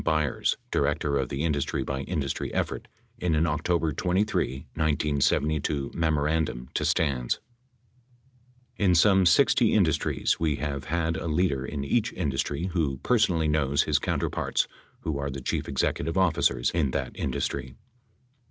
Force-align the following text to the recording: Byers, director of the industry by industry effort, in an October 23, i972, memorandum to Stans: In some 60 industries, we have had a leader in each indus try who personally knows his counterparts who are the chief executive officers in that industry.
Byers, 0.03 0.57
director 0.71 1.15
of 1.19 1.29
the 1.29 1.43
industry 1.43 1.83
by 1.83 1.99
industry 2.01 2.51
effort, 2.55 2.87
in 3.19 3.35
an 3.35 3.45
October 3.45 3.93
23, 3.93 4.65
i972, 4.75 5.93
memorandum 5.93 6.69
to 6.73 6.83
Stans: 6.83 7.39
In 8.77 8.95
some 8.95 9.27
60 9.27 9.75
industries, 9.75 10.39
we 10.39 10.55
have 10.55 10.85
had 10.85 11.17
a 11.17 11.27
leader 11.27 11.63
in 11.63 11.83
each 11.83 12.11
indus 12.13 12.41
try 12.41 12.63
who 12.71 12.97
personally 13.03 13.47
knows 13.47 13.83
his 13.83 13.99
counterparts 13.99 14.67
who 15.01 15.19
are 15.19 15.29
the 15.29 15.39
chief 15.39 15.69
executive 15.69 16.17
officers 16.17 16.71
in 16.71 16.89
that 16.89 17.11
industry. 17.15 17.75